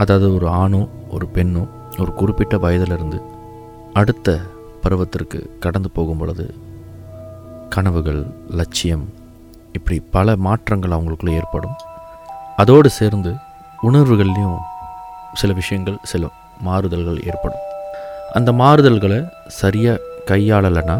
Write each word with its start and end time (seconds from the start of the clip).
அதாவது 0.00 0.34
ஒரு 0.34 0.46
ஆணோ 0.48 0.80
ஒரு 1.10 1.26
பெண்ணும் 1.26 1.70
ஒரு 1.98 2.12
குறிப்பிட்ட 2.12 2.56
வயதிலிருந்து 2.56 3.18
அடுத்த 3.92 4.38
பருவத்திற்கு 4.82 5.38
கடந்து 5.58 5.90
போகும் 5.90 6.18
பொழுது 6.18 6.54
கனவுகள் 7.68 8.20
லட்சியம் 8.50 9.04
இப்படி 9.72 9.96
பல 10.10 10.36
மாற்றங்கள் 10.36 10.94
அவங்களுக்குள்ளே 10.96 11.34
ஏற்படும். 11.40 11.76
அதோடு 12.56 12.90
சேர்ந்து 12.90 13.32
உணர்வுகள்லேயும் 13.82 14.58
சில 15.34 15.52
விஷயங்கள் 15.52 15.98
சில 16.02 16.28
மாறுதல்கள் 16.60 17.20
ஏற்படும். 17.26 17.62
அந்த 18.32 18.52
மாறுதல்களை 18.52 19.20
சரியாக 19.60 20.04
கையாளலைன்னா 20.26 20.96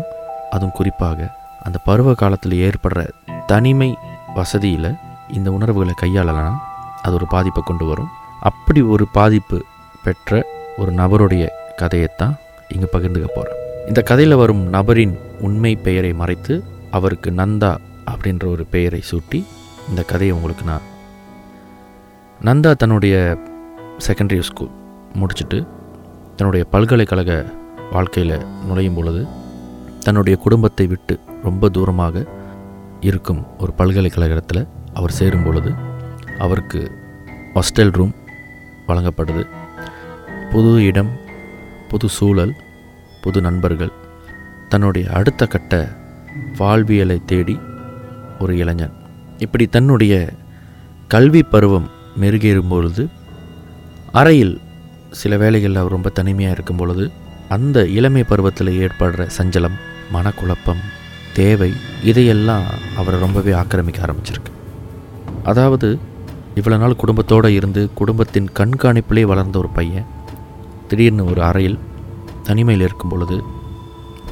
அதுவும் 0.50 0.76
குறிப்பாக 0.78 1.28
அந்த 1.64 1.78
பருவ 1.88 2.14
காலத்தில் 2.14 2.60
ஏற்படுற 2.66 3.00
தனிமை 3.46 3.90
வசதியில் 4.34 4.96
இந்த 5.28 5.50
உணர்வுகளை 5.50 5.94
கையாளலைன்னா 6.02 6.54
அது 7.02 7.14
ஒரு 7.14 7.26
பாதிப்பை 7.26 7.62
கொண்டு 7.66 7.84
வரும். 7.84 8.10
அப்படி 8.40 8.80
ஒரு 8.84 9.04
பாதிப்பு 9.12 9.58
பெற்ற 10.04 10.40
ஒரு 10.78 10.90
நபருடைய 10.92 11.44
கதையைத்தான் 11.76 12.34
இங்கே 12.68 12.88
பகிர்ந்துக்க 12.92 13.28
போகிறேன் 13.28 13.58
இந்த 13.88 14.00
கதையில் 14.02 14.36
வரும் 14.36 14.62
நபரின் 14.68 15.14
உண்மை 15.40 15.72
பெயரை 15.76 16.12
மறைத்து 16.12 16.54
அவருக்கு 16.90 17.30
நந்தா 17.30 17.72
அப்படின்ற 18.06 18.44
ஒரு 18.50 18.64
பெயரை 18.70 19.00
சூட்டி 19.10 19.40
இந்த 19.88 20.02
கதையை 20.02 20.32
உங்களுக்கு 20.34 20.64
நான் 20.64 20.86
நந்தா 22.40 22.70
தன்னுடைய 22.72 23.14
செகண்டரி 23.98 24.42
ஸ்கூல் 24.42 24.72
முடிச்சுட்டு 25.18 25.58
தன்னுடைய 26.36 26.64
பல்கலைக்கழக 26.70 27.32
வாழ்க்கையில் 27.92 28.36
நுழையும் 28.68 28.96
பொழுது 28.96 29.22
தன்னுடைய 29.98 30.34
குடும்பத்தை 30.36 30.86
விட்டு 30.86 31.14
ரொம்ப 31.42 31.68
தூரமாக 31.68 32.24
இருக்கும் 33.00 33.42
ஒரு 33.58 33.72
பல்கலைக்கழகத்தில் 33.72 34.62
அவர் 34.92 35.16
சேரும் 35.18 35.44
பொழுது 35.44 35.70
அவருக்கு 36.38 36.80
ஹாஸ்டல் 37.54 37.92
ரூம் 37.92 38.14
வழங்கப்படுது. 38.90 39.42
புது 40.50 40.72
இடம் 40.84 41.12
புது 41.88 42.08
சூழல் 42.08 42.54
புது 43.22 43.40
நண்பர்கள். 43.40 43.92
தன்னுடைய 44.68 45.10
அடுத்த 45.12 45.46
கட்ட 45.46 45.88
வாழ்வியலை 46.58 47.22
தேடி 47.26 47.58
ஒரு 48.40 48.56
இளைஞன். 48.56 48.94
இப்படி 49.38 49.66
தன்னுடைய 49.66 50.14
கல்வி 51.08 51.42
பருவம் 51.42 51.88
மெருகேறும் 52.20 52.68
பொழுது 52.68 53.08
அறையில் 54.12 54.60
சில 55.10 55.36
வேளைகளில் 55.36 55.76
அவர் 55.76 55.90
ரொம்ப 55.90 56.08
தனிமையாக 56.08 56.54
இருக்கும் 56.54 56.76
பொழுது 56.76 57.04
அந்த 57.48 57.86
இளமை 57.86 58.22
பருவத்தில் 58.22 58.72
ஏற்படுற 58.80 59.28
சஞ்சலம் 59.38 59.76
மனக்குழப்பம் 60.12 60.82
தேவை 61.32 61.72
இதையெல்லாம் 62.04 62.66
அவரை 62.96 63.20
ரொம்பவே 63.20 63.52
ஆக்கிரமிக்க 63.52 64.06
ஆரம்பிச்சிருக்கு. 64.06 64.52
அதாவது 65.44 65.88
இவ்வளோ 66.54 66.78
நாள் 66.78 66.96
குடும்பத்தோடு 66.96 67.54
இருந்து 67.54 67.90
குடும்பத்தின் 67.94 68.48
கண்காணிப்பிலே 68.58 69.22
வளர்ந்த 69.22 69.58
ஒரு 69.58 69.68
பையன் 69.68 70.06
திடீர்னு 70.88 71.24
ஒரு 71.24 71.42
அறையில் 71.42 71.78
தனிமையில் 72.42 72.84
இருக்கும் 72.84 73.08
பொழுது 73.08 73.42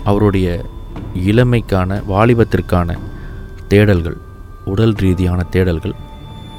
அவருடைய 0.05 0.65
இளமைக்கான 1.15 2.03
வாலிபத்திற்கான 2.09 2.99
தேடல்கள் 3.69 4.17
உடல் 4.65 4.93
ரீதியான 4.93 5.47
தேடல்கள் 5.53 5.93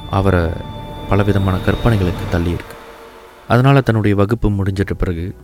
அவரை 0.10 0.50
பலவிதமான 1.10 1.58
கற்பனைகளுக்கு 1.58 2.26
தள்ளியிருக்கு. 2.32 2.76
அதனால் 3.48 3.84
தன்னுடைய 3.84 4.16
வகுப்பு 4.16 4.50
முடிஞ்சிட்ட 4.50 4.94
பிறகு 4.98 5.36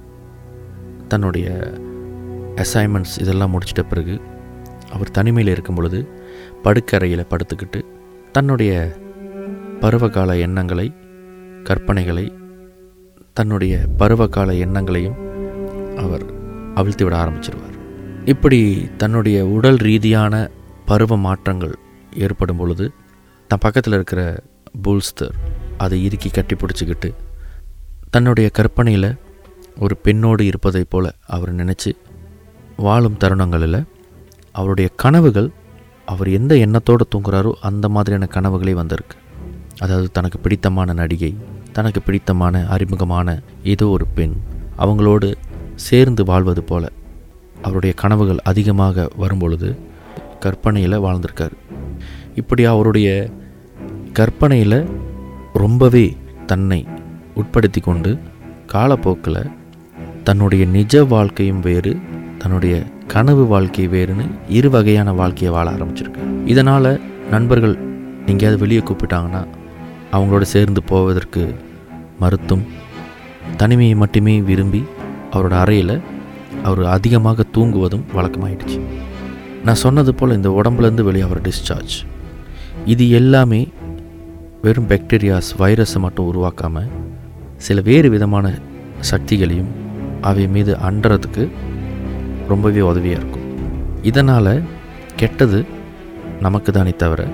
தன்னுடைய 1.07 1.73
அசைன்மெண்ட்ஸ் 2.56 3.19
இதெல்லாம் 3.19 3.51
முடிச்சிட்ட 3.51 3.81
பிறகு 3.90 4.22
அவர் 4.94 5.11
தனிமையில் 5.11 5.51
இருக்கும் 5.51 5.75
பொழுது 5.75 6.07
படுக்கறையில் 6.63 7.25
படுத்துக்கிட்டு 7.29 7.81
தன்னுடைய 8.31 8.95
பருவகால 9.85 10.38
எண்ணங்களை 10.38 10.94
கற்பனைகளை 11.63 12.34
தன்னுடைய 13.34 13.85
பருவகால 13.97 14.53
எண்ணங்களையும் 14.53 15.18
அவர் 15.97 16.25
அவிழ்த்து 16.75 17.03
விட 17.03 17.25
ஆரம்பிச்சிருவார். 17.25 17.75
இப்படி 18.25 18.90
தன்னுடைய 18.97 19.46
உடல் 19.46 19.75
ரீதியான 19.75 20.50
பருவ 20.85 21.18
மாற்றங்கள் 21.18 21.75
ஏற்படும் 22.16 22.57
பொழுது 22.57 22.91
தன் 23.47 23.62
பக்கத்தில் 23.62 23.94
இருக்கிற 23.94 24.44
பூல்ஸ்தர் 24.84 25.35
அதை 25.78 26.03
இறுக்கி 26.03 26.29
கட்டி 26.29 26.56
பிடிச்சிக்கிட்டு 26.56 27.13
தன்னுடைய 28.09 28.50
கற்பனையில் 28.50 29.16
ஒரு 29.79 29.97
பெண்ணோடு 29.97 30.46
இருப்பதைப் 30.46 30.90
போல 30.90 31.13
அவர் 31.28 31.56
நினச்சி 31.56 31.91
வாழும் 32.78 33.17
தருணங்களில் 33.17 33.84
அவருடைய 34.52 34.90
கனவுகள் 34.96 35.50
அவர் 36.06 36.28
எந்த 36.28 36.56
எண்ணத்தோடு 36.56 37.07
தூங்குறாரோ 37.16 37.52
அந்த 37.62 37.90
மாதிரியான 37.90 38.29
கனவுகளே 38.34 38.72
வந்திருக்கு. 38.72 39.17
அதாவது 39.80 40.12
தனக்கு 40.12 40.40
பிடித்தமான 40.40 40.94
நடிகை 40.94 41.36
தனக்கு 41.72 42.02
பிடித்தமான 42.02 42.68
அறிமுகமான 42.68 43.41
ஏதோ 43.63 43.88
ஒரு 43.88 44.08
பெண் 44.08 44.34
அவங்களோடு 44.78 45.34
சேர்ந்து 45.75 46.24
வாழ்வது 46.24 46.63
போல 46.63 46.91
அவருடைய 47.62 47.96
கனவுகள் 47.96 48.38
அதிகமாக 48.44 49.09
வரும்பொழுது 49.16 49.80
கற்பனையில் 50.40 51.00
வாழ்ந்திருக்கார். 51.00 51.52
இப்படி 52.35 52.66
அவருடைய 52.66 53.30
கற்பனையில் 54.14 54.85
ரொம்பவே 55.53 56.18
தன்னை 56.46 56.85
உட்படுத்தி 57.35 57.81
கொண்டு 57.81 58.19
காலப்போக்கில் 58.68 59.52
தன்னுடைய 60.24 60.66
நிஜ 60.66 61.03
வாழ்க்கையும் 61.03 61.59
வேறு 61.59 61.97
தன்னுடைய 62.38 62.84
கனவு 63.08 63.46
வாழ்க்கை 63.46 63.88
வேறுன்னு 63.88 64.25
இரு 64.50 64.69
வகையான 64.69 65.14
வாழ்க்கையை 65.14 65.58
வாழ 65.58 65.72
ஆரம்பிச்சிருக்கு 65.72 66.46
இதனால் 66.46 67.02
நண்பர்கள் 67.30 67.78
எங்கேயாவது 68.25 68.59
வெளியே 68.59 68.80
கூப்பிட்டாங்கன்னா 68.80 69.47
அவங்களோட 70.11 70.41
சேர்ந்து 70.41 70.83
போவதற்கு 70.83 71.55
மறுத்தும் 72.19 72.66
தனிமையை 73.57 73.95
மட்டுமே 73.95 74.41
விரும்பி 74.41 74.83
அவரோட 75.31 75.55
அறையில் 75.63 76.01
அவர் 76.63 76.81
அதிகமாக 76.85 77.43
தூங்குவதும் 77.53 78.05
வழக்கமாயிடுச்சு. 78.16 78.77
நான் 79.63 79.83
சொன்னது 79.83 80.16
போல் 80.16 80.35
இந்த 80.35 80.49
உடம்புலேருந்து 80.49 81.01
வெளியே 81.01 81.25
அவர் 81.25 81.41
டிஸ்சார்ஜ் 81.41 81.95
இது 82.85 83.09
எல்லாமே 83.09 83.67
வெறும் 84.61 84.89
பாக்டீரியாஸ் 84.89 85.49
வைரஸை 85.59 85.99
மட்டும் 85.99 86.29
உருவாக்காமல் 86.33 86.89
சில 87.57 87.81
வேறு 87.81 88.09
விதமான 88.09 88.53
சக்திகளையும் 89.11 89.72
அவை 90.22 90.47
மீது 90.47 90.73
அன்றதுக்கு 90.89 91.49
ரொம்பவே 92.47 92.81
உதவியாக 92.81 93.19
இருக்கும். 93.19 93.45
இதனால் 94.01 94.63
கெட்டது 95.16 95.66
நமக்கு 96.39 96.72
தானே 96.72 96.93
தவிர 96.97 97.27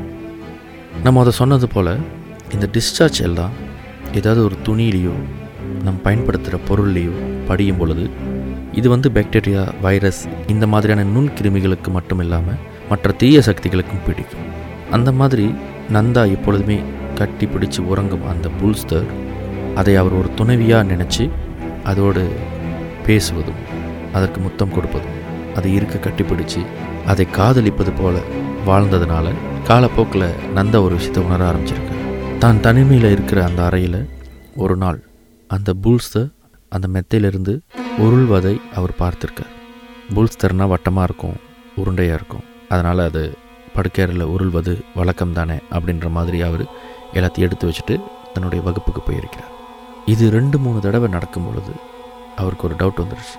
நம்ம 1.04 1.20
அதை 1.20 1.32
சொன்னது 1.32 1.68
போல் 1.68 1.94
இந்த 2.54 2.66
டிஸ்சார்ஜ் 2.76 3.20
எல்லாம் 3.28 3.54
ஏதாவது 4.18 4.42
ஒரு 4.48 4.56
துணியிலையோ 4.68 5.14
நம் 5.86 6.02
பயன்படுத்துகிற 6.06 6.56
பொருள்லேயோ 6.70 7.14
படியும் 7.50 7.80
பொழுது 7.82 8.06
இது 8.80 8.88
வந்து 8.90 9.10
பாக்டீரியா 9.16 9.62
வைரஸ் 9.86 10.22
இந்த 10.48 10.66
மாதிரியான 10.74 11.06
நுண்கிருமிகளுக்கு 11.14 11.90
மட்டும் 11.98 12.22
இல்லாமல் 12.24 12.60
மற்ற 12.90 13.12
தீய 13.22 13.38
சக்திகளுக்கும் 13.48 14.04
பிடிக்கும். 14.06 14.46
அந்த 14.96 15.10
மாதிரி 15.20 15.46
நந்தா 15.96 16.24
எப்பொழுதுமே 16.36 16.78
கட்டி 17.20 17.46
பிடிச்சி 17.46 17.82
உறங்கும் 17.92 18.28
அந்த 18.32 18.50
புல்ஸ்தர் 18.60 19.10
அதை 19.80 19.94
அவர் 20.02 20.18
ஒரு 20.20 20.30
துணைவியாக 20.40 20.90
நினச்சி 20.92 21.26
அதோடு 21.84 22.24
பேசுவதும் 23.08 23.62
அதற்கு 24.14 24.40
முத்தம் 24.42 24.74
கொடுப்பதும் 24.76 25.18
அதை 25.58 25.70
இருக்க 25.74 25.96
கட்டிப்பிடிச்சு 25.98 26.62
அதை 27.12 27.26
காதலிப்பது 27.38 27.94
போல 28.02 28.18
வாழ்ந்ததுனால 28.68 29.28
காலப்போக்கில் 29.70 30.28
நந்தா 30.56 30.80
ஒரு 30.88 30.96
விஷயத்தை 31.00 31.24
உணர 31.24 31.44
ஆரம்பிச்சிருக்கு. 31.52 31.91
தான் 32.44 32.62
தனிமையில் 32.66 33.08
இருக்கிற 33.14 33.40
அந்த 33.48 33.62
அறையில் 33.68 33.98
ஒரு 34.64 34.76
நாள் 34.84 35.00
அந்த 35.50 35.70
புல்ஸ்தர் 35.84 36.30
அந்த 36.76 36.86
மெத்தையிலிருந்து 36.96 37.54
உருள்வதை 38.04 38.54
அவர் 38.78 38.94
பார்த்துருக்கார். 39.02 39.52
புல்ஸ்தர்னா 40.16 40.66
வட்டமாக 40.72 41.06
இருக்கும் 41.08 41.38
உருண்டையாக 41.82 42.18
இருக்கும். 42.20 42.46
அதனால் 42.74 43.02
அது 43.08 43.24
படுக்கையறையில் 43.76 44.26
உருள்வது 44.34 44.74
வழக்கம் 45.00 45.36
தானே 45.40 45.58
அப்படின்ற 45.76 46.10
மாதிரி 46.18 46.40
அவர் 46.48 46.64
எல்லாத்தையும் 47.18 47.48
எடுத்து 47.50 47.68
வச்சுட்டு 47.70 47.98
தன்னுடைய 48.34 48.62
வகுப்புக்கு 48.68 49.04
போயிருக்கிறார். 49.10 49.52
இது 50.14 50.26
ரெண்டு 50.38 50.60
மூணு 50.66 50.82
தடவை 50.86 51.10
நடக்கும் 51.18 51.48
பொழுது 51.50 51.76
அவருக்கு 52.42 52.68
ஒரு 52.70 52.78
டவுட் 52.82 53.02
வந்துருச்சு. 53.04 53.38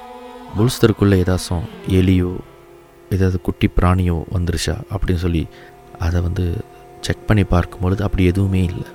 புல்ஸ்தருக்குள்ளே 0.58 1.18
ஏதாச்சும் 1.24 1.66
எலியோ 2.00 2.32
ஏதாவது 3.16 3.40
குட்டி 3.48 3.68
பிராணியோ 3.78 4.18
வந்துருச்சா 4.36 4.76
அப்படின்னு 4.92 5.24
சொல்லி 5.26 5.44
அதை 6.06 6.20
வந்து 6.28 6.46
செக் 7.06 7.26
பண்ணி 7.28 7.44
பார்க்கும்பொழுது 7.54 8.00
அப்படி 8.06 8.24
எதுவுமே 8.32 8.62
இல்லை. 8.70 8.88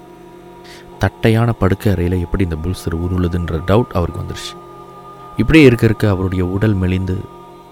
தட்டையான 1.02 1.50
படுக்கை 1.62 1.90
அறையில் 1.94 2.24
எப்படி 2.26 2.44
இந்த 2.48 2.58
புல்சர் 2.64 2.96
உருளுதுன்ற 3.06 3.60
டவுட் 3.70 3.96
அவருக்கு 3.98 4.22
வந்துருச்சு. 4.22 4.54
இப்படியே 5.42 5.66
இருக்க 5.70 5.86
இருக்க 5.90 6.06
அவருடைய 6.14 6.44
உடல் 6.56 6.78
மெலிந்து 6.84 7.16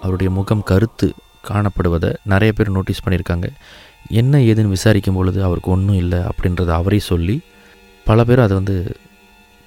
அவருடைய 0.01 0.29
முகம் 0.37 0.67
கருத்து 0.71 1.07
காணப்படுவதை 1.49 2.11
நிறைய 2.31 2.51
பேர் 2.57 2.75
நோட்டீஸ் 2.75 3.03
பண்ணியிருக்காங்க. 3.05 3.47
என்ன 4.21 4.39
ஏதுன்னு 4.49 4.73
விசாரிக்கும் 4.75 5.17
பொழுது 5.17 5.39
அவருக்கு 5.47 5.69
ஒன்றும் 5.75 5.99
இல்லை 6.03 6.19
அப்படின்றத 6.29 6.71
அவரே 6.79 6.99
சொல்லி 7.11 7.35
பல 8.05 8.23
பேர் 8.23 8.45
அதை 8.45 8.53
வந்து 8.59 8.75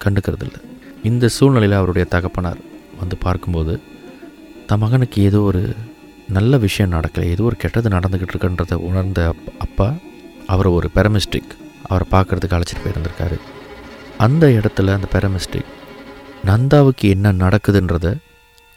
கண்டுக்கிறது 0.01 0.45
இல்லை 0.47 0.61
இந்த 1.09 1.25
சூழ்நிலையில் 1.37 1.79
அவருடைய 1.79 2.05
தகப்பனார் 2.13 2.59
வந்து 3.01 3.15
பார்க்கும்போது 3.25 3.73
தன் 4.69 4.81
மகனுக்கு 4.83 5.19
ஏதோ 5.29 5.39
ஒரு 5.49 5.63
நல்ல 6.37 6.53
விஷயம் 6.65 6.93
நடக்கலை 6.95 7.27
ஏதோ 7.35 7.43
ஒரு 7.49 7.57
கெட்டது 7.63 7.89
நடந்துக்கிட்டு 7.95 8.33
இருக்குன்றதை 8.33 8.77
உணர்ந்த 8.89 9.21
அப்பா 9.65 9.87
அவரை 10.53 10.69
ஒரு 10.77 10.87
பெரமிஸ்டிக் 10.95 11.51
அவரை 11.89 12.05
பார்க்குறதுக்கு 12.13 12.55
அழைச்சிட்டு 12.57 12.83
போயிருந்திருக்காரு. 12.83 13.37
அந்த 14.25 14.45
இடத்துல 14.57 14.93
அந்த 14.97 15.07
பெரமிஸ்டிக் 15.15 15.69
நந்தாவுக்கு 16.49 17.05
என்ன 17.15 17.31
நடக்குதுன்றத 17.43 18.07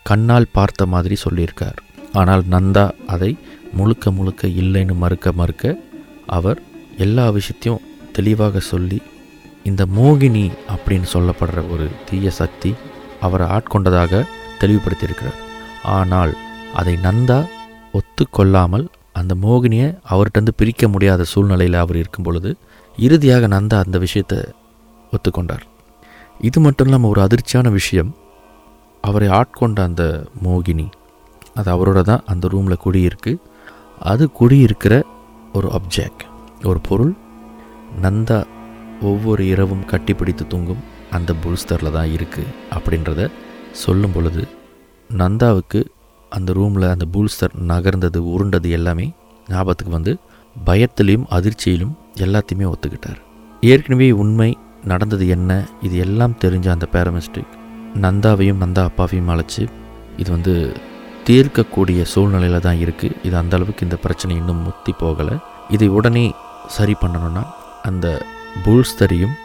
கண்ணால் 0.06 0.52
பார்த்த 0.56 0.86
மாதிரி 0.94 1.16
சொல்லியிருக்கார். 1.24 1.78
ஆனால் 2.20 2.42
நந்தா 2.54 2.84
அதை 3.14 3.30
முழுக்க 3.78 4.10
முழுக்க 4.18 4.48
இல்லைன்னு 4.62 4.94
மறுக்க 5.02 5.32
மறுக்க 5.40 5.74
அவர் 6.38 6.58
எல்லா 7.04 7.26
விஷயத்தையும் 7.36 7.84
தெளிவாக 8.16 8.60
சொல்லி 8.72 8.98
இந்த 9.68 9.82
மோகினி 9.96 10.46
அப்படின்னு 10.74 11.08
சொல்லப்படுற 11.14 11.60
ஒரு 11.74 11.86
தீய 12.08 12.30
சக்தி 12.40 12.70
அவரை 13.26 13.46
ஆட்கொண்டதாக 13.56 14.22
தெளிவுபடுத்தியிருக்கிறார். 14.60 15.38
ஆனால் 15.98 16.32
அதை 16.80 16.94
நந்தா 17.06 17.38
ஒத்துக்கொள்ளாமல் 17.98 18.86
அந்த 19.18 19.32
மோகினியை 19.44 19.88
அவர்கிட்டருந்து 20.12 20.54
பிரிக்க 20.60 20.88
முடியாத 20.94 21.22
சூழ்நிலையில் 21.32 21.78
அவர் 21.82 21.98
இருக்கும் 22.02 22.26
பொழுது 22.28 22.50
இறுதியாக 22.98 23.48
நந்தா 23.54 23.76
அந்த 23.84 23.98
விஷயத்தை 24.04 24.38
ஒத்துக்கொண்டார். 25.12 25.64
இது 26.48 26.58
மட்டும் 26.66 26.88
இல்லாமல் 26.88 27.10
ஒரு 27.12 27.20
அதிர்ச்சியான 27.26 27.70
விஷயம் 27.78 28.10
அவரை 29.04 29.28
ஆட்கொண்ட 29.38 29.78
அந்த 29.88 30.04
மோகினி 30.46 30.86
அது 31.58 31.68
அவரோட 31.74 32.00
தான் 32.10 32.24
அந்த 32.32 32.48
ரூமில் 32.52 32.82
குடியிருக்கு. 32.84 33.32
அது 34.10 34.24
குடியிருக்கிற 34.38 34.94
ஒரு 35.58 35.68
அப்ஜெக்ட் 35.78 36.24
ஒரு 36.70 36.80
பொருள். 36.88 37.12
நந்தா 38.04 38.38
ஒவ்வொரு 39.10 39.42
இரவும் 39.52 39.86
கட்டிப்பிடித்து 39.92 40.44
தூங்கும் 40.52 40.82
அந்த 41.16 41.30
புல்ஸ்தரில் 41.42 41.96
தான் 41.96 42.12
இருக்குது 42.16 42.52
அப்படின்றத 42.76 43.22
சொல்லும் 43.82 44.14
பொழுது 44.14 44.42
நந்தாவுக்கு 45.10 45.80
அந்த 46.36 46.50
ரூமில் 46.58 46.92
அந்த 46.92 47.06
பூல்ஸ்டர் 47.14 47.54
நகர்ந்தது 47.70 48.20
உருண்டது 48.34 48.68
எல்லாமே 48.78 49.06
ஞாபகத்துக்கு 49.48 49.96
வந்து 49.98 50.12
பயத்திலையும் 50.56 51.26
அதிர்ச்சியிலும் 51.36 51.94
எல்லாத்தையுமே 52.24 52.66
ஒத்துக்கிட்டார். 52.72 53.20
ஏற்கனவே 53.62 54.08
உண்மை 54.22 54.50
நடந்தது 54.90 55.24
என்ன 55.36 55.50
இது 55.86 55.96
எல்லாம் 56.04 56.38
தெரிஞ்ச 56.44 56.66
அந்த 56.74 56.86
பேரமிஸ்டிக் 56.94 57.52
நந்தாவையும் 58.04 58.62
நந்தா 58.62 58.82
அப்பாவையும் 58.88 59.30
அழைச்சி 59.32 59.62
இது 60.20 60.28
வந்து 60.36 60.54
தீர்க்கக்கூடிய 61.26 62.00
சூழ்நிலையில் 62.12 62.64
தான் 62.66 62.80
இருக்குது 62.84 63.18
இது 63.26 63.34
அந்த 63.40 63.56
அளவுக்கு 63.56 63.86
இந்த 63.86 63.96
பிரச்சனை 64.04 64.32
இன்னும் 64.40 64.64
முத்தி 64.66 64.92
போகலை. 65.02 65.36
இதை 65.74 65.88
உடனே 65.98 66.24
சரி 66.76 66.94
பண்ணணும்னா 67.02 67.44
அந்த 67.88 68.06
புல்ஸ்தரையும் 68.64 69.36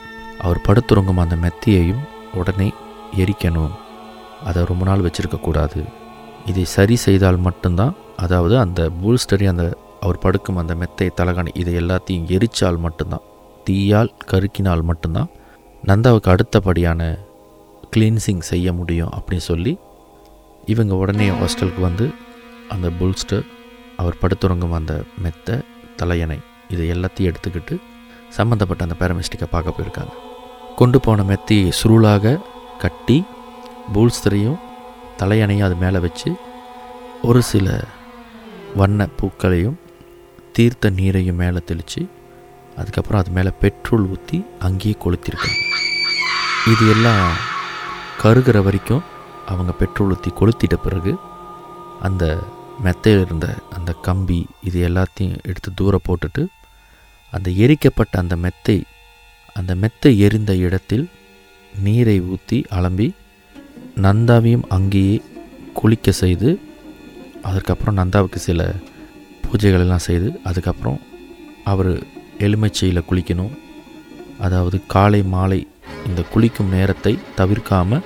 அவர் 0.45 0.66
படுத்துறங்கும் 0.68 1.22
அந்த 1.24 1.36
மெத்தியையும் 1.44 2.04
உடனே 2.40 2.69
எரிக்கணும். 3.24 3.75
அதை 4.50 4.63
ரொம்ப 4.72 4.83
நாள் 4.90 5.06
வச்சுருக்கக்கூடாது 5.06 5.81
இதை 6.47 6.65
சரி 6.65 6.95
செய்தால் 6.95 7.38
மட்டும்தான் 7.38 7.95
அதாவது 8.15 8.57
அந்த 8.57 8.89
பூல்ஸ்டரி 9.01 9.47
அந்த 9.47 9.77
அவர் 9.99 10.17
படுக்கும் 10.17 10.55
அந்த 10.55 10.75
மெத்தை 10.75 11.11
தலகாணி 11.15 11.47
இதை 11.53 11.75
எல்லாத்தையும் 11.75 12.27
எரிச்சால் 12.27 12.77
மட்டும்தான் 12.77 13.25
தீயால் 13.63 14.13
கருக்கினால் 14.31 14.83
மட்டும்தான் 14.83 15.29
நந்தாவுக்கு 15.85 16.29
அடுத்தபடியான 16.29 17.01
கிளீன்சிங் 17.95 18.39
செய்ய 18.39 18.73
முடியும் 18.73 19.09
அப்படின்னு 19.09 19.47
சொல்லி 19.47 19.77
இவங்க 20.65 20.95
உடனே 20.95 21.29
ஹாஸ்டலுக்கு 21.29 21.79
வந்து 21.79 22.11
அந்த 22.69 22.89
புல்ஸ்டர் 22.89 23.45
அவர் 23.97 24.17
படுத்துறங்கும் 24.21 24.71
அந்த 24.71 25.03
மெத்தை 25.17 25.55
தலையணை 25.95 26.39
இதை 26.69 26.91
எல்லாத்தையும் 26.91 27.31
எடுத்துக்கிட்டு 27.31 27.75
சம்மந்தப்பட்ட 28.29 28.83
அந்த 28.83 28.95
பேரமிஸ்டிக்கை 28.99 29.47
பார்க்க 29.51 29.75
போயிருக்காங்க. 29.77 30.13
கொண்டு 30.75 30.99
போன 30.99 31.23
மெத்தி 31.23 31.71
சுருளாக 31.83 32.39
கட்டி 32.77 33.23
பூல்ஸ்தரையும் 33.94 34.57
தலையணையும் 35.18 35.68
அது 35.68 35.75
மேலே 35.75 36.00
வச்சு 36.00 36.30
ஒரு 37.22 37.42
சில 37.44 37.68
வண்ண 38.75 39.08
பூக்களையும் 39.19 39.78
தீர்த்த 40.56 40.90
நீரையும் 40.92 41.40
மேலே 41.42 41.62
தெளித்து 41.66 42.02
அதுக்கப்புறம் 42.78 43.22
அது 43.22 43.31
மேலே 43.31 43.52
பெட்ரோல் 43.62 44.06
ஊற்றி 44.08 44.38
அங்கேயே 44.60 44.96
கொளுத்திருக்காங்க 45.04 45.64
இது 46.72 46.86
எல்லாம் 46.90 47.28
கருகிற 48.22 48.58
வரைக்கும் 48.62 49.04
அவங்க 49.46 49.72
பெட்ரோல் 49.72 50.14
ஊற்றி 50.16 50.31
கொளுத்திட்ட 50.31 50.78
பிறகு 50.80 51.14
அந்த 52.02 52.24
மெத்தையில் 52.84 53.22
இருந்த 53.22 53.48
அந்த 53.69 53.92
கம்பி 54.02 54.40
இது 54.62 54.80
எல்லாத்தையும் 54.90 55.40
எடுத்து 55.44 55.69
தூர 55.74 56.00
போட்டுட்டு 56.08 56.44
அந்த 57.34 57.50
எரிக்கப்பட்ட 57.64 58.14
அந்த 58.19 58.36
மெத்தை 58.38 58.78
அந்த 59.56 59.72
மெத்தை 59.75 60.12
எரிந்த 60.19 60.52
இடத்தில் 60.58 61.06
நீரை 61.74 62.18
ஊற்றி 62.30 62.58
அலம்பி 62.69 63.08
நந்தாவையும் 64.05 64.65
அங்கேயே 64.75 65.15
குளிக்க 65.79 66.11
செய்து 66.21 66.49
அதற்கப்புறம் 67.47 67.97
நந்தாவுக்கு 67.99 68.39
சில 68.47 68.61
பூஜைகள் 69.44 69.83
எல்லாம் 69.85 70.05
செய்து 70.07 70.29
அதுக்கப்புறம் 70.49 70.99
அவர் 71.71 71.91
எலுமிச்சையில் 72.45 73.07
குளிக்கணும். 73.09 73.53
அதாவது 74.45 74.77
காலை 74.94 75.21
மாலை 75.33 75.59
இந்த 76.07 76.21
குளிக்கும் 76.33 76.73
நேரத்தை 76.75 77.13
தவிர்க்காமல் 77.39 78.05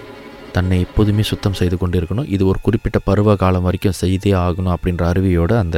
தன்னை 0.55 0.77
எப்போதுமே 0.85 1.23
சுத்தம் 1.31 1.57
செய்து 1.59 1.75
கொண்டு 1.77 1.97
இருக்கணும் 1.99 2.29
இது 2.35 2.43
ஒரு 2.51 2.59
குறிப்பிட்ட 2.61 2.99
பருவ 3.09 3.35
காலம் 3.35 3.65
வரைக்கும் 3.67 3.99
செய்தே 4.03 4.31
ஆகணும் 4.45 4.73
அப்படின்ற 4.75 5.03
அறிவையோடு 5.11 5.55
அந்த 5.63 5.77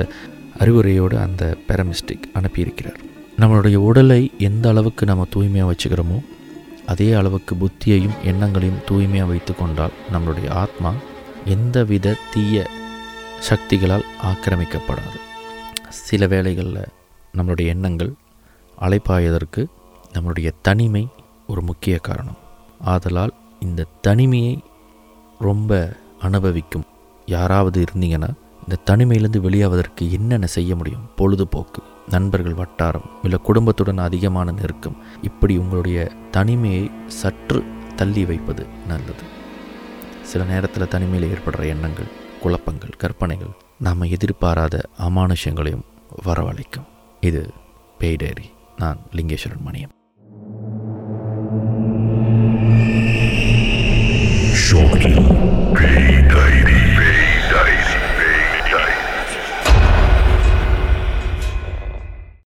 அறிவுரையோடு 0.59 1.15
அந்த 1.25 1.43
பேரமிஸ்டிக் 1.67 2.25
அனுப்பியிருக்கிறார். 2.39 2.99
நம்மளுடைய 3.41 3.77
உடலை 3.89 4.21
எந்த 4.49 4.65
அளவுக்கு 4.69 5.03
நம்ம 5.05 5.27
தூய்மையாக 5.35 5.69
வச்சுக்கிறோமோ 5.71 6.17
அதே 6.87 7.11
அளவுக்கு 7.13 7.55
புத்தியையும் 7.55 8.17
எண்ணங்களையும் 8.23 8.83
தூய்மையாக 8.85 9.29
வைத்து 9.29 9.55
கொண்டால் 9.55 9.91
நம்மளுடைய 10.13 10.49
ஆத்மா 10.49 10.93
எந்தவித 11.45 12.15
தீய 12.33 12.69
சக்திகளால் 13.49 14.05
ஆக்கிரமிக்கப்படாது. 14.23 15.19
சில 15.89 16.27
வேளைகளில் 16.27 16.85
நம்மளுடைய 17.37 17.65
எண்ணங்கள் 17.65 18.13
அலைப்பாயதற்கு 18.81 19.65
நம்மளுடைய 20.13 20.51
தனிமை 20.61 21.07
ஒரு 21.47 21.61
முக்கிய 21.61 21.97
காரணம். 21.97 22.37
ஆதலால் 22.79 23.33
இந்த 23.59 23.85
தனிமையை 24.01 24.63
ரொம்ப 25.39 25.95
அனுபவிக்கும் 26.21 26.83
யாராவது 27.25 27.83
இருந்தீங்கன்னா 27.83 28.33
இந்த 28.63 28.77
தனிமையிலேருந்து 28.85 29.41
வெளியாவதற்கு 29.41 30.11
என்னென்ன 30.11 30.45
செய்ய 30.45 30.75
முடியும்? 30.75 31.09
பொழுதுபோக்கு. 31.15 31.83
நண்பர்கள் 32.09 32.53
வட்டாரம் 32.53 33.09
இல்லை 33.23 33.39
குடும்பத்துடன் 33.39 33.97
அதிகமான 33.97 34.51
நெருக்கம் 34.51 34.97
இப்படி 35.21 35.57
உங்களுடைய 35.57 36.11
தனிமையை 36.31 36.91
சற்று 37.07 37.63
தள்ளி 37.95 38.25
வைப்பது 38.25 38.65
நல்லது. 38.87 39.23
சில 40.21 40.43
நேரத்தில் 40.43 40.87
தனிமையில் 40.87 41.37
ஏற்படுற 41.37 41.67
எண்ணங்கள் 41.67 42.05
குழப்பங்கள் 42.39 42.97
கற்பனைகள் 42.97 43.51
நாம் 43.79 44.01
எதிர்பாராத 44.01 44.81
அமானுஷங்களையும் 44.99 45.83
வரவழைக்கும். 46.25 46.87
இது 47.19 47.49
பேய்டேரி 47.99 48.49
நான் 48.77 48.97
லிங்கேஸ்வரன் 49.11 49.65
மணியம் 49.65 49.91
Shortly. 54.53 55.42